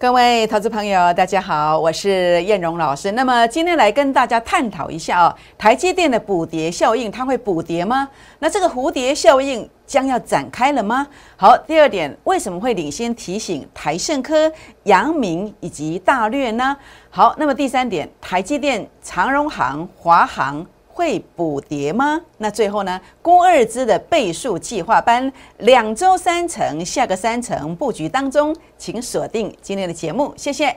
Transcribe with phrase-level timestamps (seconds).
[0.00, 3.10] 各位投资朋友，大家好，我是燕荣老师。
[3.10, 8.08] 那么今天来跟大家探讨一下哦，台积电的补跌效应，它会补跌吗？
[8.38, 11.04] 那这个蝴蝶效应将要展开了吗？
[11.36, 14.48] 好，第二点，为什么会领先提醒台盛科、
[14.84, 16.76] 阳明以及大略呢？
[17.10, 20.64] 好，那么第三点，台积电、长荣行、华航。
[20.98, 22.20] 会补跌吗？
[22.38, 23.00] 那最后呢？
[23.22, 30.76] 郭二之的倍数计划班两周三成，下个三成布局当中，请锁定今天的节目，谢谢。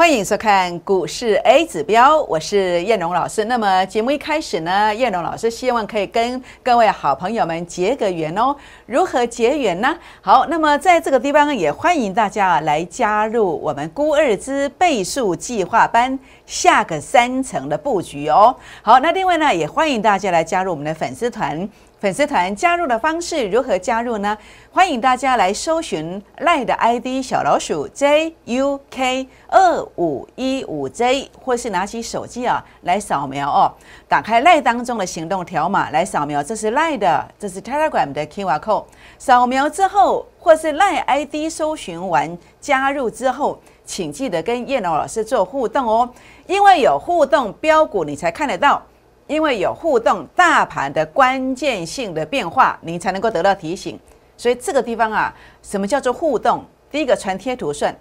[0.00, 3.44] 欢迎收看股市 A 指标，我是燕荣老师。
[3.44, 8.56] 那么节目一开始呢，燕荣老师希望可以跟各位好朋友们结个缘哦。
[8.86, 9.94] 如何结缘呢？
[10.22, 18.56] 好，那么在这个地方也欢迎大家来加入我们孤二之倍数计划班下个三层的布局哦。
[18.80, 21.68] 好，那另外呢，也欢迎大家来加入我们的粉丝团。
[22.00, 24.36] 粉丝团加入的方式如何加入呢？
[24.72, 33.70] 欢迎大家来搜寻赖的 ID 小老鼠 JUK 二五一五 J，或是拿起手机啊来扫描哦，
[34.08, 38.86] 打开赖当中的行动条码来扫描，这是赖的，这是 Telegram 的 QR code。
[39.18, 46.08] 扫描之后，或是赖 ID 搜寻完加入之后，请记得跟叶龙老师做互动哦，
[46.46, 48.82] 因为有互动标股你才看得到。
[49.30, 53.96] 因为有互动，大盘的关键性的变化，你才能够得到提醒。
[54.36, 56.64] 所以这个地方啊，什么叫做互动？
[56.90, 57.94] 第一个传贴图顺，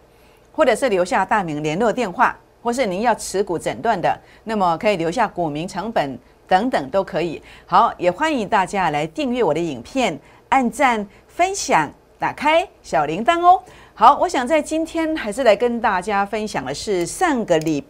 [0.51, 7.39] 或者是留下大名、联络电话，或是您要持股诊断的，那么可以留下股民、成本等等都可以。
[7.67, 10.19] 好，也欢迎大家来订阅我的影片，
[10.49, 13.61] 按赞、分享、打开小铃铛哦。
[13.93, 17.83] 好，我想在今天还是来跟大家分享的是上个礼，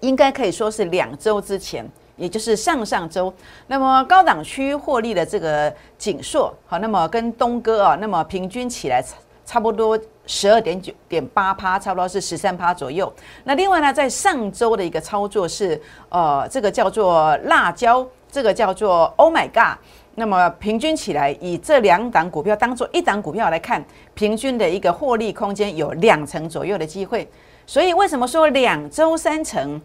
[0.00, 1.86] 应该可以说是两周之前。
[2.16, 3.32] 也就是上上周，
[3.66, 9.04] 那么高档区获利的这个锦硕，好，那么跟东哥啊，那么平均起来
[9.44, 13.12] 差不多十二点九点八趴，差不多是十三趴左右。
[13.44, 19.78] 那另外呢，在上周的一个操作是，呃，这个叫做辣椒，这个叫做 Oh my God，
[20.14, 27.30] 那么平均起来，以这两档股票当做一档股票来看，平均的一个获利空间有两成左右的机会。
[27.66, 29.78] 所以为什么说两周三成，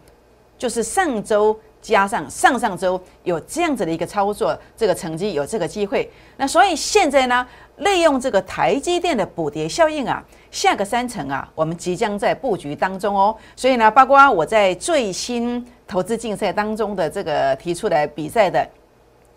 [0.57, 1.59] 就是上周。
[1.81, 7.45] 加上上上周有这样子的一个操作，这个成绩有这个机会，那所以现在呢，
[7.77, 13.35] 利用这个台积电的补跌效应啊，下个三层啊，我们即将在布局当中哦。
[13.55, 18.65] 所以呢，包括我在最新投资竞赛当中的这个提出来比赛的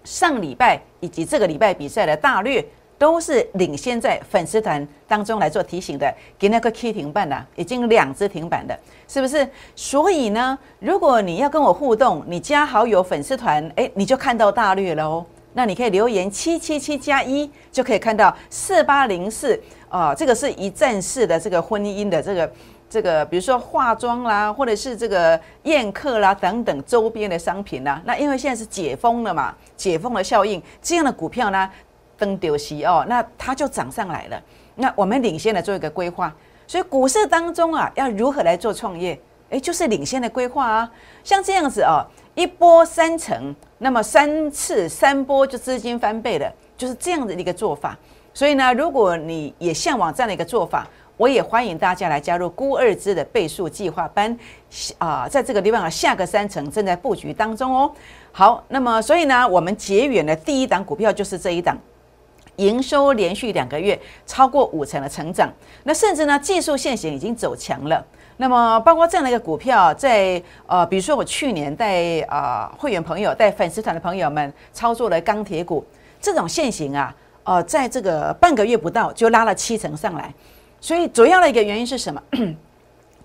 [0.04, 2.64] 上礼拜以及这个礼拜比赛的大略。
[2.96, 8.78] 都是领先在粉丝团当中来做提醒的，给那个 key 停板的，已经两只停板的，
[9.08, 9.46] 是不是？
[9.74, 15.24] 所以呢，如果你要跟我互动，你加好友粉丝团，哎，你就看到大略了哦。
[15.56, 22.52] 那你可以留言七七七加一，就可以看到四八零四啊，这个是一站式的这个婚姻的这个
[22.90, 28.02] 这个，比如说化妆啦，或者是这个宴客啦等等周边的商品啦。
[28.04, 31.70] 那因为现在是解封了嘛，解封的效应，这样的股票呢？
[32.18, 34.42] 登丢西哦，那它就涨上来了。
[34.76, 36.34] 那我们领先的做一个规划，
[36.66, 39.18] 所以股市当中啊，要如何来做创业？
[39.50, 40.90] 诶，就是领先的规划啊。
[41.22, 42.04] 像这样子哦，
[42.34, 47.96] 一波三成，那么三次三波就资金翻倍了，就是这样的一个做法。
[48.32, 54.36] 所以呢，如果你也向往这样的一个做法，我也欢迎大家来加入孤二支的倍数计划班
[54.98, 57.92] 啊，在这个地方啊，下个三成正在布局当中哦。
[58.32, 61.78] 好，那么所以呢，我们结缘的第一档股票就是这一档。
[62.56, 65.52] 营收连续两个月超过五成的成长，
[65.84, 68.04] 那甚至呢技术线型已经走强了。
[68.36, 75.84] 那么包括这样的一个股票，在呃，比如说我去年带啊会员朋友、带粉丝团的朋友们操作了钢铁股，
[76.20, 80.34] 这种线型啊，呃，在这个半个月不到就拉了七成上来。
[80.80, 82.20] 所以主要的一个原因是什么？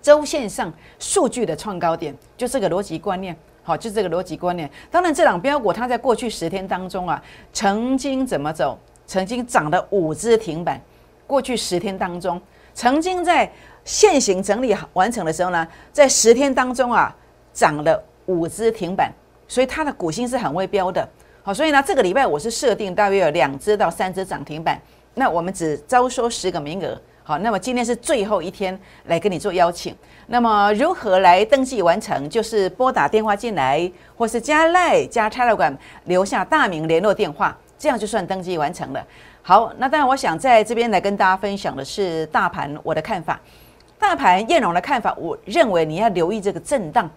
[0.00, 4.70] 周线上数据的创高点，就这个逻辑观念，好，就这个逻辑观念。
[4.90, 7.22] 当然，这两标股它在过去十天当中啊，
[7.52, 8.78] 曾经怎么走？
[9.10, 10.80] 曾经涨了五只停板，
[11.26, 12.40] 过去十天当中，
[12.72, 13.50] 曾经在
[13.84, 17.12] 现行整理完成的时候呢，在十天当中啊，
[17.52, 19.12] 涨了五只停板，
[19.48, 21.08] 所以它的股性是很微标的。
[21.42, 24.80] 好，所以呢，这个礼拜我是设定大约有两只到三只涨停板，
[25.14, 26.96] 那我们只招收十个名额。
[27.24, 29.92] 好，那么今天是最后一天来跟你做邀请。
[30.28, 32.30] 那么如何来登记完成？
[32.30, 37.58] 就是拨打电话进来，或是加赖加 Telegram 留下大名联络电话。
[37.80, 39.02] 这样就算登记完成了。
[39.40, 43.40] 好，那当然，我想在这边来跟大家分享的是大盘我的看法。
[43.98, 47.08] 大盘燕荣的看法，我认为你要留意这个震荡，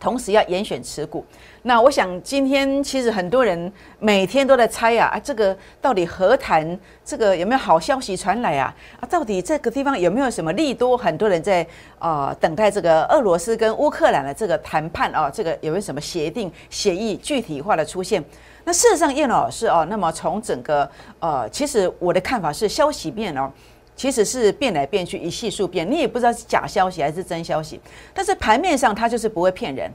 [0.00, 1.22] 同时要严选持股。
[1.62, 8.74] 那我想今天其实很多人每天都在猜呀，啊，这个到底和谈这个有没有好消息传来啊？
[8.98, 10.96] 啊，到底这个地方有没有什么利多？
[10.96, 11.66] 很多人在
[11.98, 18.24] 啊等待这个俄罗斯跟乌克兰的这个谈判啊，这个有没有什么协定协议具体化的出现？
[18.64, 20.88] 那事实上，叶老师哦，那么从整个
[21.18, 23.50] 呃，其实我的看法是消息面哦。
[23.94, 27.78] 其实是变来变去，一系数变，你也不知道是假消息还是真消息。
[28.14, 29.88] 但是盘面上它就是不会骗人，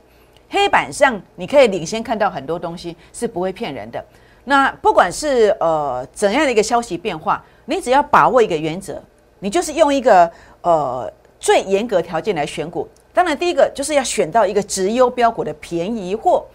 [0.50, 4.02] 黑板上你可以领先看到很多东西是不会骗人的。
[4.44, 9.02] 那不管是呃怎样的一个消息变化，你只要把握一个原则，
[9.40, 10.31] 你就是用一个
[10.62, 12.88] 呃最严格条件来选股。
[13.12, 16.46] 当然，第一个就是要选到一个直优标股的便宜货，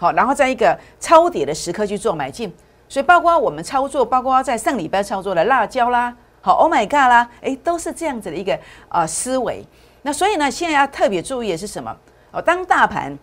[0.00, 2.50] 好，然后在一个超跌的时刻去做买进。
[2.88, 6.16] 所以，包括我们操作，包括在上礼拜操作的辣椒啦。
[6.40, 8.58] 好，Oh my God 啦，诶，都是这样子的一个
[8.88, 9.62] 啊思维。
[10.00, 11.94] 那所以呢，现在要特别注意的是什么？
[12.30, 13.14] 哦，当大盘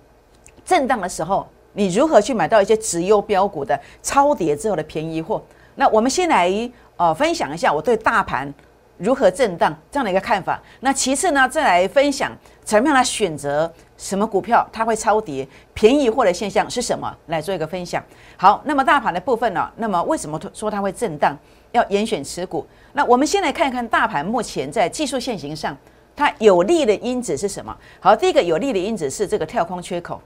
[0.63, 5.44] 震荡的时候，你如何去买到一些直优标股的超跌之后的便宜货？
[5.73, 8.53] 那我们先来呃分享一下我对大盘
[8.97, 10.62] 如何震荡这样的一个看法。
[10.81, 12.31] 那其次呢，再来分享
[12.67, 17.09] 怎么样来选择什么股票它会超跌便宜货的现象是什么？
[17.27, 18.03] 来做一个分享。
[18.35, 19.71] 好，那么大盘的部分呢？
[19.77, 21.33] 那么为什么说它会震荡？
[21.71, 22.67] 要严选持股。
[22.91, 25.77] 那我们先来看一看大盘目前在技术线型上，
[26.13, 27.73] 它有利的因子是什么？
[28.01, 30.21] 好，第一个有利的因子是这个跳空缺口。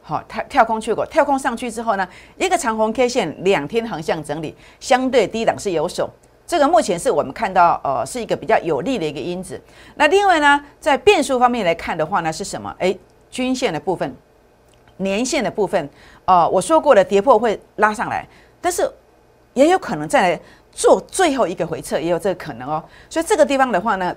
[0.00, 6.08] 好，跳跳空缺口，跳空上去之后呢，一个长红 K 线，两天横向整理，相对低档是有手，
[6.48, 9.60] 这个目前是我们看到呃是一个比较有利的一个因子。
[9.94, 12.74] 那另外呢，在变数方面来看的话呢，是什么？
[12.78, 12.98] 诶，
[13.30, 14.12] 均线的部分，
[14.96, 15.88] 年线的部分，
[16.24, 18.26] 哦，我说过了，跌破会拉上来，
[18.62, 18.90] 但是
[19.52, 20.40] 也有可能再来。
[20.70, 22.80] 做最后一个回撤也有这个可能哦，
[23.10, 24.14] 所以这个地方的话呢，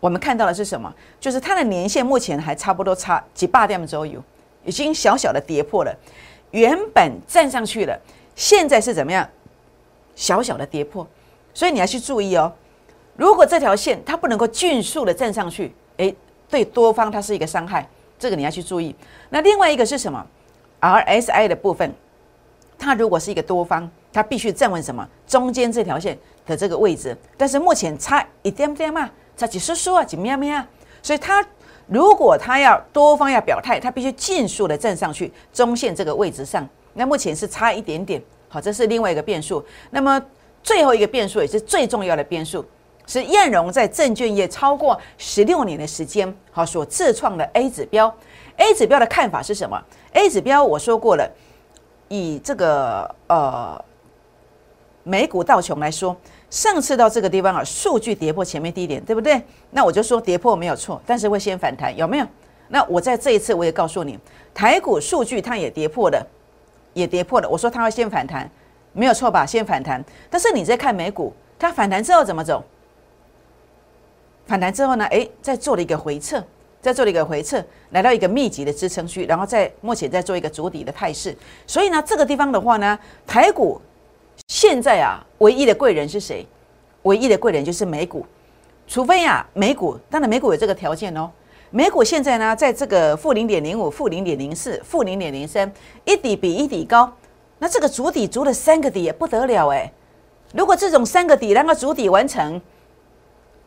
[0.00, 0.90] 我们看到的是什么？
[1.20, 4.18] 就是它的年限目前还差不多差几八点左右，
[4.64, 5.94] 已经小小的跌破了，
[6.52, 7.94] 原本站上去了，
[8.34, 9.28] 现在是怎么样？
[10.14, 11.06] 小小的跌破，
[11.58, 12.52] 所以你要去注意哦。
[13.16, 16.14] 如果这条线它不能够迅速的站上去，诶，
[16.48, 17.84] 对多方它是一个伤害，
[18.16, 18.94] 这个你要去注意。
[19.28, 20.24] 那另外一个是什么
[20.80, 21.92] ？RSI 的部分，
[22.78, 23.90] 它如果是一个多方。
[24.10, 30.66] 它必须站稳什么中间这条线的这个位置，但是目前差一点点嘛，差几十数啊，几喵喵啊，
[31.02, 31.46] 所以它
[31.86, 36.66] 如果它要多方要表态，它必须尽速的站上去中线这个位置上。
[36.94, 39.62] 那目前是差一点点，好，这是另外一个变数。
[39.90, 40.20] 那么
[40.62, 42.64] 最后一个变数也是最重要的变数，
[43.06, 48.14] 是燕荣在证券业超过十六年的时间，好所自创的 A 指标。
[48.56, 49.80] A 指标的看法是什么
[50.12, 51.30] ？A 指标我说过了，
[52.08, 53.84] 以这个呃。
[55.04, 56.14] 美股道琼来说，
[56.50, 59.42] 上次到这个地方啊，数据跌破前面低点，对不对？
[59.70, 62.26] 那我就说跌破没有错，但是会先反弹，有没有？
[62.68, 64.18] 那我在这一次我也告诉你，
[64.52, 66.26] 台股数据它也跌破了，
[66.92, 67.48] 也跌破了。
[67.48, 68.50] 我说它会先反弹，
[68.98, 69.46] 没有错吧？
[69.46, 70.04] 先反弹。
[70.28, 72.62] 但是你在看美股，它反弹之后怎么走？
[74.46, 75.04] 反弹之后呢？
[75.06, 76.42] 诶，再做了一个回撤，
[76.82, 81.36] 再做了一个回撤，来到一个密集的支撑区，然后再目前在做一个筑底的态势。
[81.66, 83.80] 所以呢，这个地方的话呢，台股。
[84.46, 86.46] 现在啊，唯一的贵人是谁？
[87.02, 88.24] 唯一的贵人就是美股，
[88.86, 91.30] 除非啊，美股当然美股有这个条件哦。
[91.70, 95.70] 美股现在呢，在这个负零点零五、负零点零四、负零点零三，
[96.06, 97.12] 一底比一底高，
[97.58, 99.92] 那这个主底足了三个底也不得了哎。
[100.54, 102.60] 如果这种三个底，然后主底完成，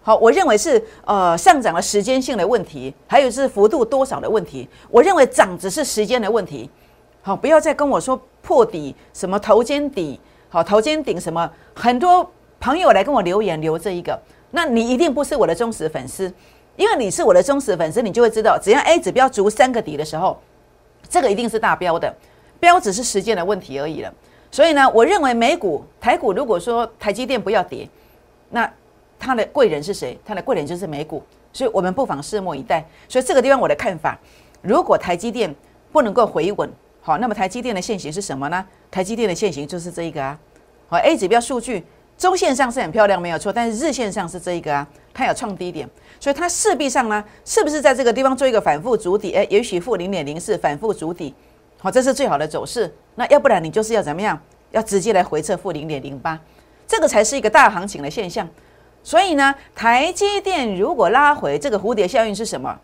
[0.02, 4.68] 好，我认为是呃上涨的时间性的问题，还有是幅度多少的问题。
[4.90, 6.70] 我认为涨只是时间的问题。
[7.22, 10.20] 好，不要再跟我说破底什么头肩底。
[10.50, 11.50] 好，头肩顶什么？
[11.76, 12.30] 很多
[12.60, 14.20] 朋友来跟我留言留这一个，
[14.50, 16.34] 那你一定不是我的忠实粉丝，
[16.76, 20.42] 因为你是我的忠实粉丝，你就会知道，只要 A 指标足三个底的时候，
[21.08, 22.14] 这个一定是大标的，
[22.62, 24.14] 标只是时间的问题而已了。
[24.50, 27.88] 所以呢，我认为美股、台股，如果说台积电不要跌，
[28.50, 28.72] 那
[29.20, 30.18] 它的贵人是谁？
[30.24, 32.86] 它的贵人就是美股，所以我们不妨拭目以待。
[33.10, 34.18] 所以这个地方我的看法，
[34.62, 35.54] 如果台积电
[35.92, 36.70] 不能够回稳。
[37.02, 38.64] 好，那么台积电的现形是什么呢？
[38.92, 40.38] 台积电的现形就是这一个啊。
[40.88, 41.84] 好，A 指标数据
[42.18, 45.90] 周线上是很漂亮，没有错，但是日线上是这一个啊，它有创低点，
[46.20, 49.34] 所以它势必上呢，是不是在这个地方做一个反复主底？
[49.34, 51.34] 哎，也许负零点零四反复主底，
[51.84, 52.94] 好，这是最好的走势。
[53.16, 54.40] 那要不然你就是要怎么样？
[54.70, 56.40] 要直接来回测负零点零八，
[56.88, 58.48] 这个才是一个大行情的现象。
[59.04, 62.80] 所以呢，台积电如果拉回，这个蝴蝶效应是什么？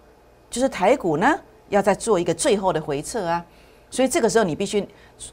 [0.49, 1.39] 就是台股呢
[1.69, 3.45] 要再做一个最后的回撤啊。
[3.91, 4.85] 所以这个时候你必须，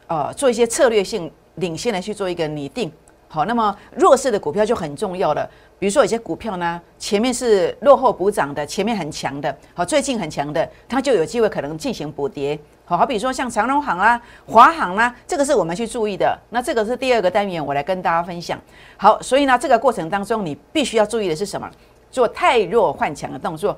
[0.06, 2.92] 呃，做一些策略性领先的去做一个拟定，
[3.28, 5.48] 好，那么弱势的股票就很重要了。
[5.78, 12.56] 比如说有些股票呢，前面是落后补涨的，前面很强的，好，最近很强的，它就有机会可能进行补跌。
[12.86, 16.38] 好，好比说像长荣行啦、华航啦，这个是我们去注意的。
[16.50, 18.60] 那这个是第二个单元，我来跟大家分享。
[18.98, 21.66] 好，所以呢，这个过程当中你必须要注意的是什么？
[22.10, 23.74] 做太弱换强的动作，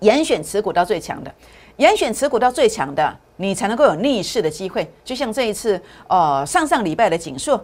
[0.00, 1.32] 严选持股到最强的，
[1.78, 4.86] 严选持股到最强的，你才能够有逆势的机会。
[5.02, 7.58] 就像这一次，呃，上上礼拜的锦硕，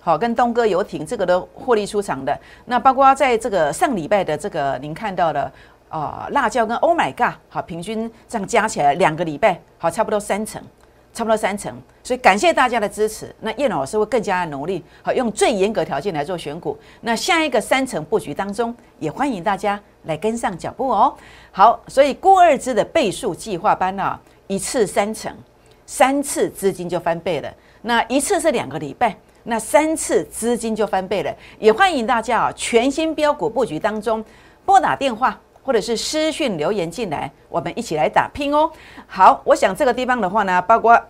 [0.00, 2.38] 好，跟东哥游艇这个都获利出场的。
[2.66, 5.50] 那包括在这个上礼拜的这个，您看到的。
[5.90, 10.62] 啊，辣椒跟 Oh my God，好，平均这样加起来两个礼拜，好，差不多三成，
[11.12, 11.76] 差不多三成。
[12.02, 13.34] 所以感谢大家的支持。
[13.40, 16.78] 那叶老师会更加的努力，好，用最严格条件来做选股。
[17.00, 21.12] 那下一个三成布局当中，也欢迎大家来跟上脚步哦。
[21.50, 25.36] 好，所以郭二之的倍数计划班呢，一次三成，
[25.86, 27.52] 三次资金就翻倍了。
[27.82, 31.34] 那一次是两个礼拜，那三次资金就翻倍了。
[31.58, 34.24] 也欢迎大家啊，全新标股布局当中
[34.64, 35.36] 拨打电话。
[35.70, 38.68] 或者是私讯留言进来，我们一起来打拼哦。
[39.06, 41.00] 好，我想这个地方的话呢，包括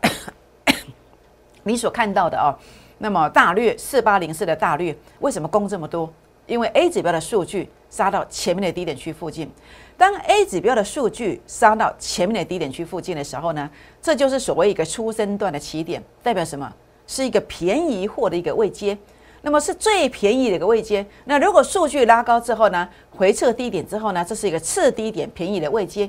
[1.64, 2.54] 你所看到的哦，
[2.98, 6.12] 那么大略四八零四的大略，为什么攻这么多？
[6.46, 9.50] 因为 A 指标的数据杀到前面的低点区附近。
[9.96, 13.70] 当 A 指标的数据杀到前面的低点区附近的时候呢，
[14.02, 16.70] 这就是所谓一个出生段的起点，代表什么？
[17.06, 18.98] 是一个便宜货的一个位阶。
[19.42, 21.06] 那么是最便宜的一个位阶。
[21.24, 22.86] 那如果数据拉高之后呢，
[23.20, 26.08] 回撤低点之后呢，这是一个次低点便宜的位阶。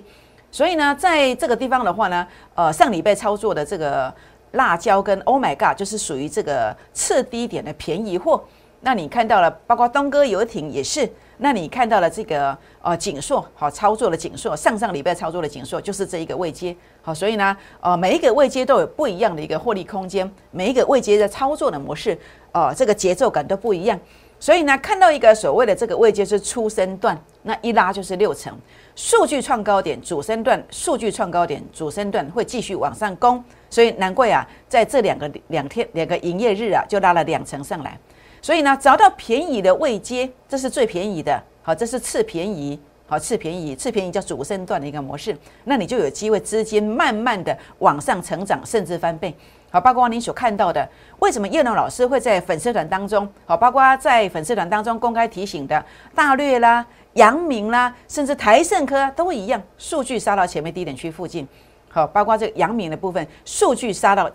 [0.50, 2.26] 所以呢，在这个地方的话呢，
[2.56, 4.14] 呃，上礼拜操作的这个
[4.54, 8.42] 辣椒跟 Oh my God 就是属于这个次低点的便宜货。
[8.80, 11.12] 那你看到了，包括东哥游艇也是。
[11.40, 22.18] 那你看到了这个呃锦硕好操作的锦硕，上上礼拜操作的锦硕就是这一个位阶好，所以呢呃每一个位阶都有不一样的一个获利空间，每一个位阶的操作的模式
[22.54, 24.00] 呃这个节奏感都不一样，
[24.42, 28.52] 所以呢看到一个所谓的这个位阶是初升段，那一拉就是六成，
[28.96, 37.96] 数据创高点主升段，数据创高点主升段会继续往上攻，所以难怪啊在这两个两天两个营业日啊就拉了两成上来。
[38.42, 41.40] 所以呢，找到便宜的位阶，这是最便宜的。
[41.62, 45.38] 好，这是次便宜，好次便宜，次便宜叫主升段的一个模式。
[45.66, 49.32] 那你就有机会资金慢慢的往上成长，甚至翻倍。
[49.72, 50.88] 好，包括您所看到的，
[51.20, 61.48] 为什么叶龙老师会在粉丝团当中，好，包括在粉丝团当中公开提醒的大略啦、阳明啦，甚至台盛科都一样，数据杀到前面低点区附近。
[61.90, 64.30] 好，包括这个阳明的部分，数据杀到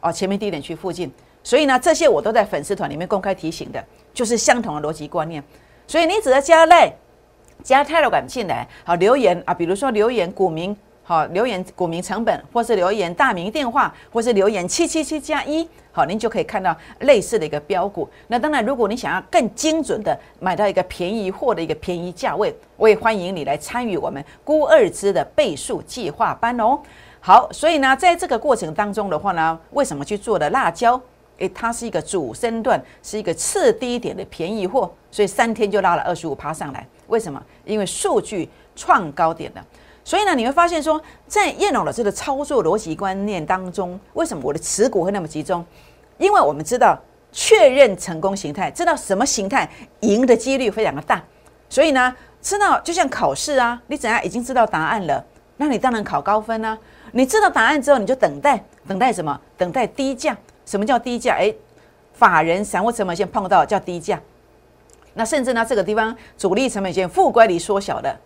[0.00, 1.12] 哦前面低点区附近。
[1.42, 5.42] 所以呢，这些我都在粉丝团里面公开提醒的，就是相同的逻辑观念。
[5.86, 6.90] 所以你只要加来、
[7.62, 10.76] 加 Telegram 进来，好留言啊，比如说留言股民，
[11.08, 18.06] 好留言股民成本，或是留言大名电话，或是留言七七七加一，好，您就可以看到类似的一个标股。
[18.26, 26.78] 那当然，如果你想要更精准的买到一个便宜货的一个便宜价位，我也欢迎你来参与我们估二支的倍数计划班哦。
[27.20, 31.00] 好，所以呢，在这个过程当中的话呢，为什么去做的辣椒？
[31.38, 36.86] 诶，它是一个主升段，是一个次低点的便宜货，所以三天就拉了二十五趴上来。
[37.06, 37.42] 为什么？
[37.64, 38.46] 因为数据
[38.76, 39.64] 创高点了。
[40.08, 45.62] 所以呢，你会发现说，在叶龙老师的操作逻辑观念当中，为什么我的持股会那么集中？
[46.16, 46.98] 因为我们知道
[47.30, 49.68] 确认成功形态，知道什么形态
[50.00, 51.22] 赢的几率非常的大。
[51.68, 55.22] 所以呢，知道就像考试啊，你怎样已经知道答案了，
[55.58, 56.78] 那你当然考高分啊。
[57.12, 59.38] 你知道答案之后，你就等待，等待什么？
[59.58, 60.34] 等待低价。
[60.64, 61.34] 什么叫低价？
[61.38, 61.54] 哎，
[62.14, 64.18] 法人散户成本线碰到叫低价，
[65.12, 68.18] 那甚至呢这个地方主力成本线负乖离缩小的，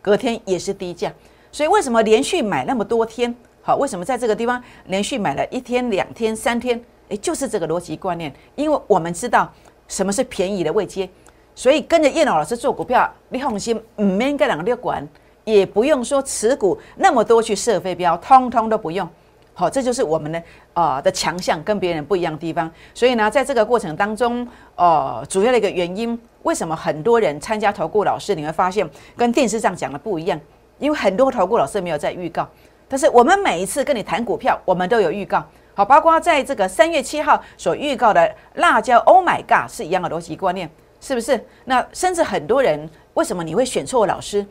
[0.00, 1.12] 隔天也是低价。
[1.52, 3.34] 所以为什么连续买那么多天？
[3.62, 6.80] 好，为什么在这个地方连续买了一天、两天、三天？
[7.08, 9.52] 诶，就是这个逻辑观念，因为我们知道
[9.88, 11.08] 什么是便宜的位阶，
[11.54, 15.06] 所以跟着叶老师做股票，你放心，唔免跟两个六管，
[15.44, 19.08] 也不用说持股那么多去设飞镖，通通都不用。
[19.54, 20.42] 好，这就是我们的
[20.72, 22.70] 啊的强项，跟别人不一样的地方。
[22.94, 30.40] 所以呢，在这个过程当中，呃，主要的一个原因，为什么很多人参加投顾老师，你会发现跟电视上讲的不一样？
[30.78, 32.48] 因为很多投顾老师没有在预告，
[32.88, 35.44] 但是我们每一次跟你谈股票，我们都有预告。
[35.74, 40.70] 好，包括在这个三月七号所预告的辣椒，Oh my God，是一样的逻辑观念，
[41.02, 41.38] 是不是？
[41.66, 44.46] 那甚至很多人为什么你会选错老师？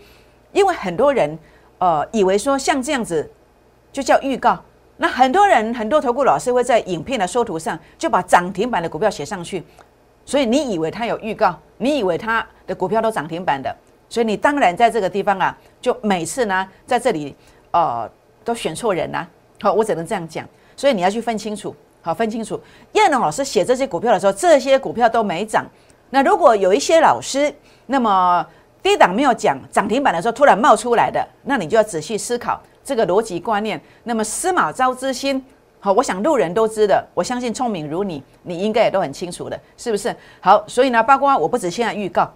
[0.51, 1.37] 因为很多人
[1.79, 3.27] 呃以为说像这样子
[3.91, 4.63] 就叫预告。
[5.01, 9.63] 那很多人，很多投顾老师会在影片的缩图上就把涨停板的股票写上去，
[10.25, 13.73] 所以你以为他有预告，你以为他的股票都涨停板的，
[14.09, 17.33] 所以你当然在这个地方啊，就每次呢在这里
[17.71, 18.09] 呃
[18.43, 19.25] 都选错人呐。
[19.61, 22.59] 好，我只能这样讲，所以你要去分清楚好，分清楚。
[22.91, 25.65] 叶龙老师写这些股票的时候，这些股票都没涨。
[26.09, 27.53] 那如果有一些老师，
[27.85, 28.45] 那么
[28.83, 33.79] 低档没有讲涨停板的时候突然冒出来的，那你就要仔细思考这个逻辑观念。
[34.03, 35.45] 那么司马昭之心，
[35.79, 40.15] 好，我想路人都知的，我相信聪明如你，你应该也都很清楚的，是不是？
[40.39, 42.27] 好，所以呢，包括我不止现在预告，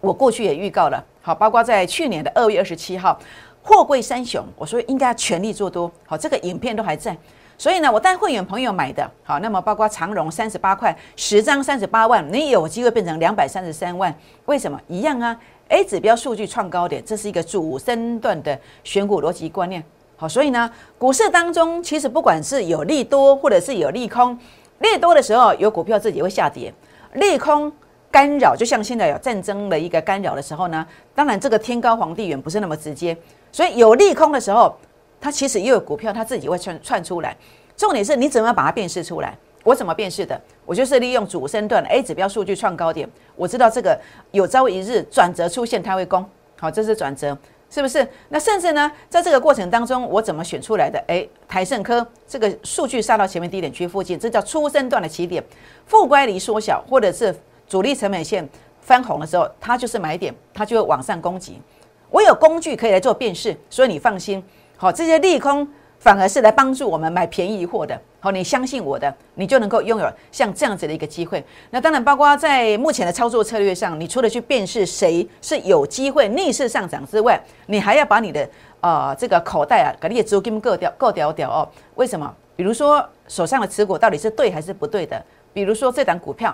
[0.00, 3.18] 我过去也预告了，好，包括在去年的二月二十七号，
[3.60, 7.16] 货柜三雄，我说应该全力做多，好，这个影片都还在。
[7.58, 14.14] 所以呢，我带会员朋友买的好，那么包括长荣三十八块十张三十八万，你有机会变成两百三十三万，
[14.46, 15.36] 为什么一样啊
[15.72, 19.82] ？A 指标数据创高点，这是一个主升段的选股逻辑观念。
[20.16, 24.38] 好，所以呢，股市当中其实不管是有利多或者是有利空，
[24.80, 26.72] 利多的时候有股票自己会下跌，
[27.14, 27.72] 利空
[28.10, 33.16] 干扰，就像现在有战争的一个干扰的时候呢，当然这个天高皇帝远不是那么直接，
[33.50, 34.76] 所以有利空的时候。
[35.24, 37.36] 它其实也有股票，它自己会串串出来。
[37.76, 39.38] 重点是你怎么把它辨识出来？
[39.62, 40.40] 我怎么辨识的？
[40.64, 43.98] 我就是利用主升段 A 指标数据创高点，我知道这个
[44.30, 46.24] 有朝一日转折出现，它会攻。
[46.58, 47.36] 好，这是转折，
[47.68, 48.06] 是不是？
[48.28, 51.02] 那甚至呢，在这个过程当中，我怎么选出来的？
[51.08, 55.42] 诶，台盛科这个数据杀到前面低点区附近，这叫初升段的起点。
[55.86, 57.34] 负乖离缩小，或者是
[57.66, 58.48] 主力成本线
[58.80, 61.60] 翻红的时候，它就是买点，它就会往上攻击。
[62.10, 64.42] 我有工具可以来做辨识，所以你放心。
[64.76, 65.66] 好，这些利空
[66.02, 67.96] 反而是来帮助我们买便宜货的。
[68.18, 71.44] 好，你相信我的，你就能够拥有像这样子的一个机会。
[71.70, 78.48] 那当然，包括在目前的操作策略上，你除了去辨识谁是有机会逆势上涨之外，你还要把你的
[78.80, 81.68] 呃这个口袋啊，把你的资金割掉，割掉掉哦。
[81.94, 82.34] 为什么？
[82.56, 85.24] 比如说手上的持股到底是对还是不对的？
[85.52, 86.52] 比如说这档股票，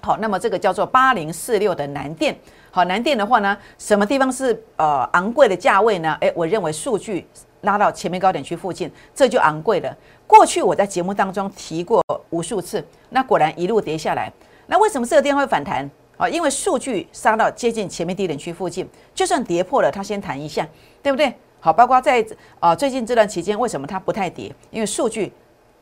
[0.00, 2.34] 好，那么这个叫做八零四六的南电。
[2.70, 6.16] 好，南电的话呢，什么地方是呃昂贵的价位呢？
[6.22, 7.26] 诶，我认为数据。
[7.62, 9.96] 拉到前面高点区附近，这就昂贵了。
[10.26, 14.32] 过去我在节目当中提过无数次，那果然一路跌下来。
[14.66, 16.28] 那为什么这个地方会反弹啊？
[16.28, 20.66] 因为数据杀到接近前面低点区附近，就算跌破了，它先弹一下，
[21.02, 21.34] 对不对？
[21.58, 22.24] 好，包括在
[22.58, 24.54] 啊最近这段期间，为什么它不太跌？
[24.70, 25.32] 因为数据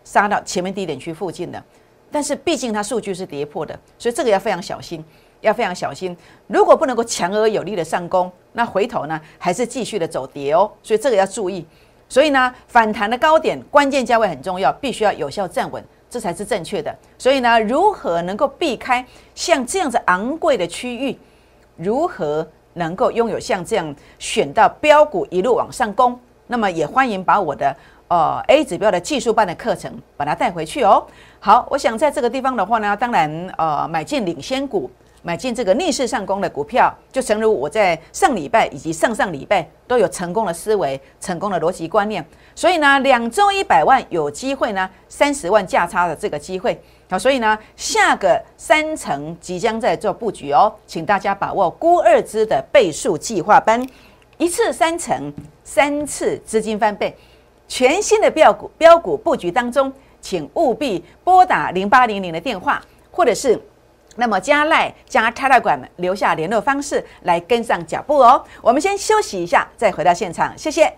[0.05, 1.63] 杀到前面低点区附近的，
[2.11, 5.05] 但是毕竟它数据是跌破的，所以这个要非常小心。
[5.41, 11.65] 要非常小心，如果不能够强而有力的上攻，那回头呢还是继续的走跌哦，所以这个要注意。
[12.09, 16.95] 所以呢，反弹的高点关键价位很重要，必须要有效站稳，这才是正确的。
[17.19, 21.19] 所以呢，如何能够避开像这样子昂贵的区域？
[21.77, 26.19] 如何能够拥有像这样选到标股一路往上攻？
[26.47, 27.77] 那么也欢迎把我的
[28.09, 31.07] 呃 A 指标的技术班的课程把它带回去哦。
[31.41, 34.91] 好，我想在这个地方的话呢，当然呃买进领先股。
[35.23, 42.25] 买进这个逆势上攻的股票，就诚如我在上礼拜以及上上礼拜都有成功的思维、成功的逻辑观念。
[42.55, 53.85] 所以呢，两周一百万有机会呢，三十万价差的这个机会好，所以呢，下个三层即将在做布局哦，请大家把握估二支的倍数计划班，
[54.37, 55.33] 一次三层，
[55.65, 57.17] 三次资金翻倍，
[57.67, 63.61] 全新的标股标股布局当中，请务必拨打零八零零的电话，或者是。
[64.21, 68.45] 那么加赖加 Telegram 留下联络方式来跟上脚步哦。
[68.61, 70.93] 我们先休息一下，再回到现场，谢谢。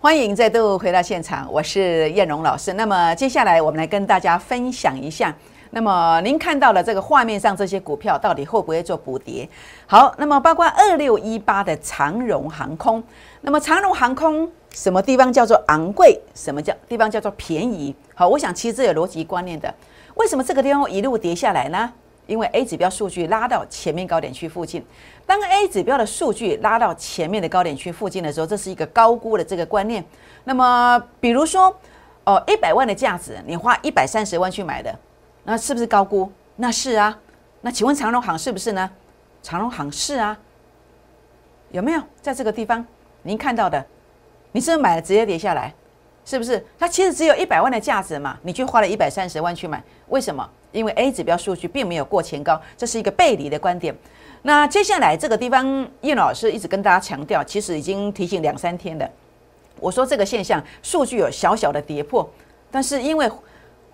[0.00, 2.72] 欢迎再度回到现场，我是燕荣老师。
[2.72, 5.34] 那么接下来我们来跟大家分享一下。
[5.70, 9.48] 那么您看到了这个画面上这些股票到底会不会做补跌？
[9.86, 13.02] 好，那么包括二六一八的长荣航空，
[13.40, 16.20] 那么长荣航空什么地方叫做昂贵？
[16.34, 17.94] 什么叫地方叫做便宜？
[18.14, 19.72] 好，我想其实这有逻辑观念的。
[20.14, 21.92] 为什么这个地方一路跌下来呢？
[22.26, 24.84] 因为 A 指标数据拉到前面高点区附近。
[25.24, 30.04] 当 A 指标的数据拉到前面的高点区附近的时候，这是一个高估的这个观念。
[30.42, 31.72] 那么比如说，
[32.24, 34.92] 哦，一百万的价值，你花一百三十万去买的。
[35.48, 36.30] 那是不是高估？
[36.56, 37.16] 那是啊。
[37.60, 38.90] 那请问长荣行是不是呢？
[39.44, 40.36] 长荣行是啊。
[41.70, 42.84] 有没有在这个地方
[43.22, 43.84] 您看到的？
[44.50, 45.72] 你是不是买了直接跌下来？
[46.24, 46.64] 是不是？
[46.76, 50.48] 它其实只有一百万的价值嘛，你却花了一百三十万去买，为什么？
[50.72, 53.94] 因为 A 指标数据并没有过前高，这是一个背离的观点。
[54.42, 59.08] 那接下来这个地方，叶老师一直跟大家强调，其实已经提醒两三天了。
[59.78, 62.28] 我说这个现象数据有小小的跌破，
[62.68, 63.30] 但是因为。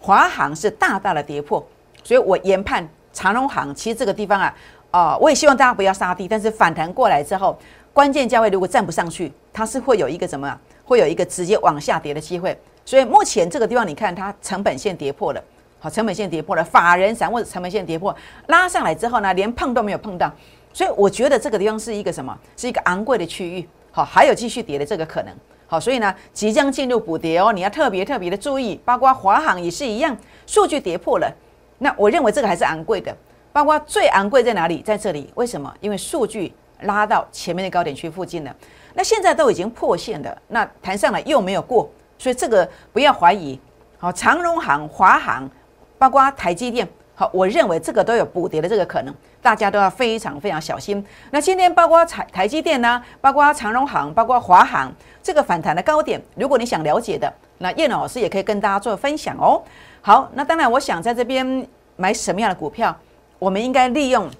[0.03, 1.65] 华航是大大的跌破，
[2.03, 4.55] 所以我研判长荣航其实这个地方啊，
[4.91, 7.57] 啊，我也希望大家不要杀低，但是反弹过来之后，
[7.93, 10.59] 关键价位如果站不上去，它是会有一个什么？
[10.85, 12.59] 会有一个直接往下跌的机会。
[12.85, 15.41] 所以目前这个地方，你看它成本线跌破了，
[15.79, 18.15] 好，成本线跌破了，法人散户成本线跌破，
[18.49, 20.29] 拉上来之后呢，连碰都没有碰到，
[20.73, 22.37] 所以我觉得这个地方是一个什么？
[22.57, 25.33] 是一个昂贵的区域，好，还有继续跌的这个可能，
[25.73, 30.15] 好，所以呢，即将进入补跌哦，你要特别特别的注意，包括华航也是一样，
[30.47, 31.35] 数据跌破了，
[31.79, 33.17] 那我认为这个还是昂贵的，
[33.55, 34.83] 包括最昂贵在哪里？
[34.83, 35.75] 在这里，为什么？
[35.81, 38.55] 因为数据拉到前面的高点区附近了，
[38.93, 43.59] 那现在都已经破线了，那弹上来又没有过，所以这个不要怀疑，
[43.97, 45.51] 好，长荣航、华航。
[45.97, 51.05] 包括台积电，好，我认为这个都有补跌的这个可能，大家都要非常非常小心。
[51.31, 54.91] 那今天包括台台积电呢，包括长荣行，包括华航，
[55.23, 59.61] 这个反弹的高点，如果你想了解的，那叶老师也可以跟大家做分享哦。
[60.01, 62.97] 好，那当然，我想在这边买什么样的股票，
[63.39, 64.31] 我们应该利用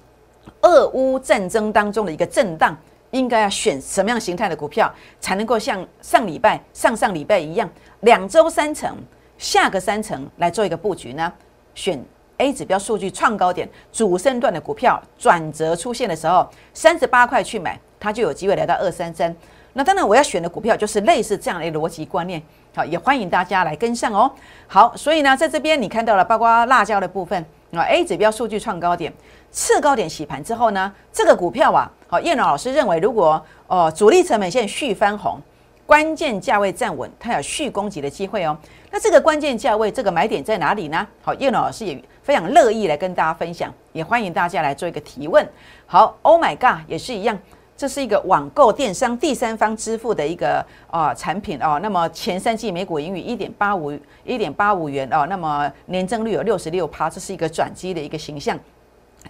[0.61, 2.75] 俄乌战争当中的一个震荡，
[3.11, 7.69] 应该要选什么样形态的股票，才能够像上礼拜、上上礼拜一样，
[8.01, 8.95] 两周三成，
[9.37, 11.31] 下个三成来做一个布局呢？
[11.75, 12.03] 选
[12.37, 19.33] A 指标数据创高点主升段的股票转折出现的时候，三十八块去买，它就有机会来到二三三。
[19.73, 22.41] 那当然，我要选的股票就是类似这样的逻辑观念。
[22.75, 24.31] 好，也欢迎大家来跟上哦。
[24.67, 29.11] 好，所以呢，在这边你看到了，包括辣椒的部分啊，A 指标数据创高点，
[29.51, 35.39] 次高点洗盘之后呢，这个股票啊，好，叶老师认为，如果哦主力成本线续翻红，
[35.85, 38.55] 关键价位站稳，它有续攻击的机会哦。
[38.91, 41.07] 那这个关键价位，这个买点在哪里呢？
[41.21, 45.45] 好，叶老师也非常乐意来跟大家分享，也欢迎大家来做一个提问。
[45.85, 47.37] 好，Oh my God，也是一样，
[47.75, 51.77] 这是一个网购电商第三方支付的一个啊产品哦。
[51.83, 53.91] 那么前三季每股盈余一点八五
[54.23, 58.57] 一点八五元哦，那么年增率有六十六趴，这是一个转机的一个形象。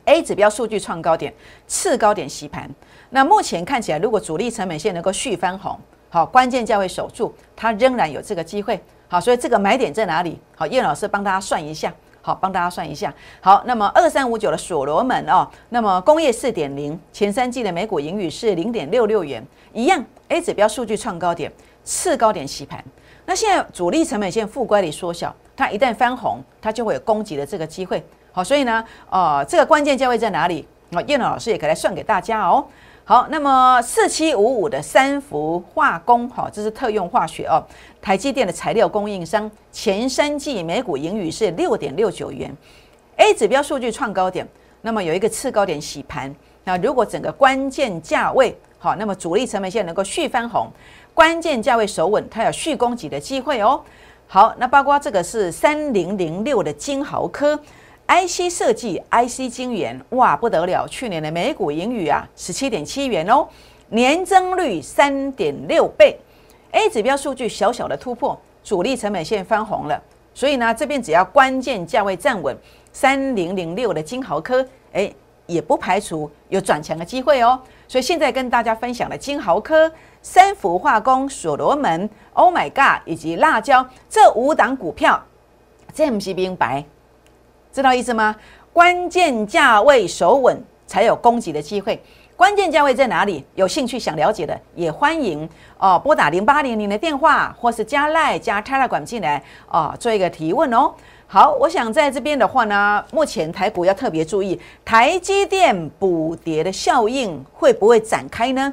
[0.06, 1.34] A 指标数据创高点，
[1.66, 2.70] 次高点洗盘。
[3.10, 5.80] 那目前看起来，如果主力成本线能够续翻红，
[6.10, 8.80] 好，关键价位守住，它仍然有这个机会。
[9.08, 10.40] 好，所以这个买点在哪里？
[10.56, 11.94] 好，叶老师帮大家算一下。
[12.26, 13.14] 好，帮大家算一下。
[13.42, 21.52] 好，那么二三五九的所罗门哦，那么工业四点零前三季的每股盈余是零点六六元，一样 A 指标数据创高点，
[21.84, 22.82] 次高点洗盘。
[23.26, 28.02] 那现在主力成本线负乖离缩小，它一旦翻红，它就会有攻击的这个机会。
[28.32, 30.66] 好，所以呢，呃，这个关键价位在哪里？
[30.94, 32.66] 啊，叶老师也可以来算给大家哦。
[33.06, 37.62] 好，那么四七五五的三氟化工，哈，这是特用化学哦。
[38.02, 42.56] 台积电的材料供应商，前三季每股盈余是六点六九元
[43.18, 44.48] ，A 指标数据创高点，
[44.82, 46.34] 那么有一个次高点洗盘。
[46.64, 50.70] 那如果整个关键价位好，那么主力成本线能够续翻红，
[51.14, 53.82] 关键价位守稳，它有续攻击的机会哦。
[54.28, 57.60] 好，那包括这个是三零零六的金豪科。
[58.08, 60.86] IC 设计、IC 晶圆，哇，不得了！
[60.88, 63.48] 去年的每股盈余啊，十七点七元哦，
[63.90, 66.20] 年增率三点六倍。
[66.72, 70.02] A 指标数据小小的突破，主力成本线翻红了，
[70.34, 72.56] 所以呢，这边只要关键价位站稳
[72.92, 75.12] 三零零六的金豪科，哎，
[75.46, 77.60] 也不排除有转强的机会哦。
[77.88, 85.24] 所以现在跟大家分享的金豪科、三氟化工、所罗门、Oh my God 以及辣椒这五档股票，
[85.94, 86.84] 这不是明白？
[87.74, 88.36] 知道意思吗？
[88.72, 90.56] 关键价位守稳
[90.86, 92.00] 才有攻击的机会。
[92.38, 93.44] 关键价位在哪里？
[93.56, 100.94] 有兴趣想了解的也欢迎哦，拨打零八零零的电话，或是加赖加 Telegram 进来哦，做一个提问哦。
[101.26, 108.72] 好，我想在这边的话呢，目前台股要特别注意台积电补跌的效应会不会展开呢？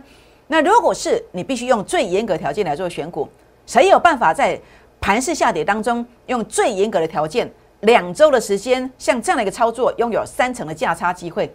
[0.48, 3.26] 那如果是你必须用最严格条件来做选股，
[3.64, 4.60] 谁有办法在
[5.00, 7.50] 盘势下跌当中用最严格的条件？
[7.80, 11.50] 两周的时间，像这样的一个操作，拥有三成的价差机会，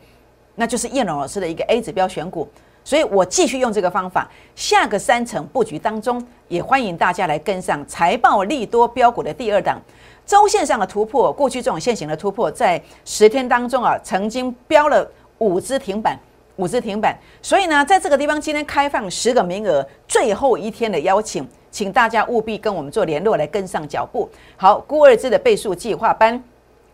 [0.55, 2.47] 那就是叶龙老师的一个 A 指标选股，
[2.83, 9.79] 所以我继续用这个方法，下个三层布局当中，也欢迎大家来跟上财报利多标股的第二档，
[10.25, 15.07] 周线上的突破，过去这种线型的突破，在十天当中啊，曾经标了
[15.37, 16.19] 五只停板，
[16.55, 21.47] 五只停板，所以呢，在这个地方今天开放十个名额，最后一天的邀请。
[21.75, 24.29] 请大家务必跟我们做联络，来跟上脚步。
[24.55, 26.41] 好，孤二支的倍数计划班，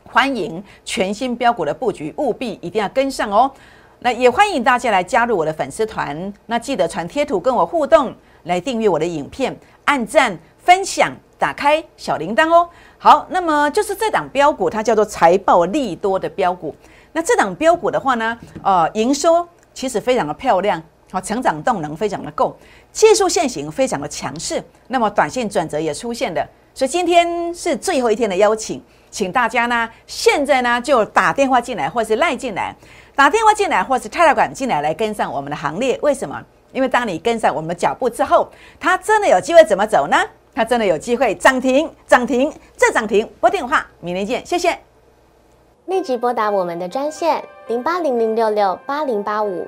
[0.05, 3.51] 欢迎全新标股的布局，务必一定要跟上哦。
[3.99, 8.11] 那也欢迎大家来加入我的粉丝团，那记得传贴图跟我互动，
[8.45, 12.67] 来订阅我的影片，按赞、分享、打开小铃铛哦。
[12.97, 16.75] 好，那么就是这档标股，它叫做财报利多的标股。
[17.13, 20.81] 那这档标股的话呢，呃，营收其实非常的漂亮。
[21.11, 22.55] 好，成长动能非常的够，
[22.91, 32.73] 技术线型非常的强势，那么短线转折也出现了，所以今天是最后一天的邀请，请大家呢现在呢就打电话进来，或是赖进来，
[33.13, 35.99] 打电话进来，或是泰来管进来，来跟上我们的行列。
[36.01, 36.41] 为什么？
[36.71, 40.17] 因为当你跟上我们的脚步之后，它真的有机会怎么走呢？
[40.55, 43.29] 它真的有机会涨停，涨停，再涨停。
[43.41, 44.79] 拨电话，明天见，谢谢。
[45.87, 49.67] 立即拨打我们的专线零八零零六六八零八五